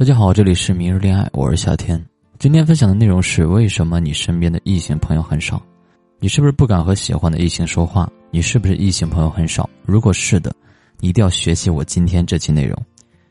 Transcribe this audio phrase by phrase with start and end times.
[0.00, 2.02] 大家好，这里是明日恋爱，我是夏天。
[2.38, 5.62] 今天分享的内容是：为什么你身边的异性朋友很少？
[6.18, 8.10] 你是不是不敢和喜欢的异性说话？
[8.30, 9.68] 你是不是异性朋友很少？
[9.84, 10.50] 如果是的，
[11.00, 12.74] 你一定要学习我今天这期内容。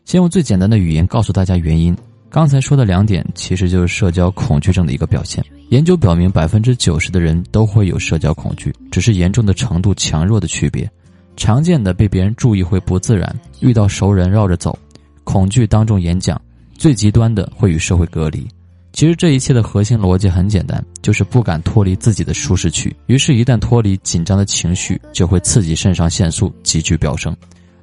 [0.05, 1.97] 先用最简单的语言告诉大家原因。
[2.29, 5.43] 刚才说的两点其实就是社交恐惧症的一个表现。
[5.69, 10.87] 研究表明，百分之九十的人都会有社交恐惧，只是严重的程度强弱的区别。
[11.35, 14.77] 常见的被别人注意会不自然，遇到熟人绕着走，
[15.23, 16.39] 恐惧当众演讲。
[16.79, 18.47] 最极端的会与社会隔离，
[18.93, 22.95] 其实这一切的核心逻辑很简单，就是不敢脱离自己的舒适区。
[23.07, 27.35] 于是，一旦脱离，紧张的情绪就会刺激肾上腺素急剧飙升，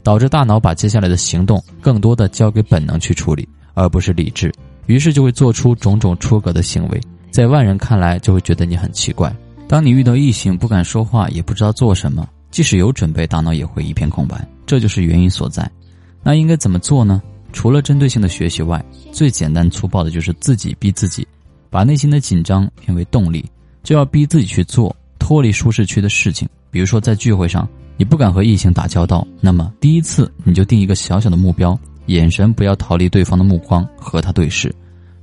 [0.03, 4.51] 导致大脑把接下来的行动更多的交给本能去处理，而不是理智。
[4.87, 6.99] 于是就会做出种种出格的行为，
[7.31, 9.31] 在外人看来就会觉得你很奇怪。
[9.69, 14.43] 当你遇到异性不敢说话，也不知道做什么，即使有准备，大脑也会一片空白。
[14.65, 15.71] 这就是原因所在。
[16.23, 17.23] 那应该怎么做呢？
[17.57, 21.27] 除了针对性的学习外，最简单粗暴的就是自己逼自己，
[21.71, 23.43] 把内心的紧张变为动力，
[23.83, 26.47] 就要逼自己去做脱离舒适区的事情。
[26.71, 31.77] 比如说，在聚会上，你不敢和异性打交道，那么第一次你就定一个小小的目标，
[32.09, 34.73] 眼神不要逃离对方的目光，和他对视，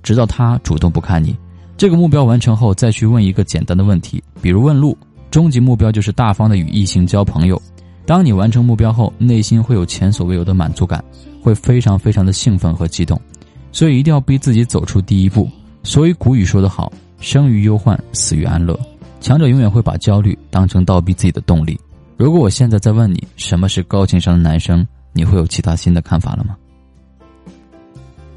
[0.02, 1.38] 直到他主动不看你。
[1.78, 4.98] 这个目标完成后，再去问一个简单的问题，比如问路。
[5.30, 7.60] 终极目标就是大方的与异性交朋友。
[8.06, 11.04] 当你完成目标后，内心会有前所未有的满足感，
[11.42, 13.20] 会非常非常的兴奋和激动，
[13.72, 15.50] 所以一定要逼自己走出第一步。
[15.84, 18.78] 所以古语说得好：“生于忧患，死于安乐。”
[19.22, 21.80] 强者永远会把焦虑当成倒逼自己的动力。
[22.18, 26.58] 如果我现在在问你什么是高情商的男生，你会有其他新的看法了吗？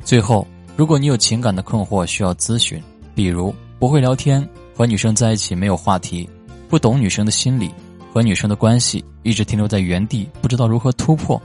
[0.04, 2.80] 最后，如果你有情感的困惑需要咨询，
[3.16, 6.28] 比如不会聊天，和女生在一起没有话题，
[6.68, 7.70] 不懂女生的心理。
[8.16, 11.38] 和女生的关系一直停留在原地，不知道如何突破，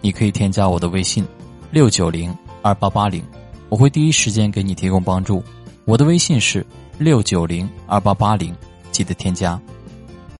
[0.00, 1.24] 你可以添加我的微信，
[1.70, 3.22] 六九零二八八零，
[3.68, 5.40] 我会第一时间给你提供帮助。
[5.84, 6.66] 我的微信是
[6.98, 8.52] 六九零二八八零，
[8.90, 9.56] 记得添加。